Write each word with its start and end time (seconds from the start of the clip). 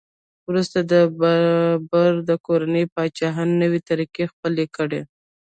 وروسته 0.49 0.79
د 0.91 0.93
بابر 1.19 2.11
د 2.29 2.31
کورنۍ 2.45 2.85
پاچاهانو 2.93 3.59
نوې 3.63 3.79
طریقې 3.89 4.25
خپلې 4.31 4.65
کړې. 4.75 5.01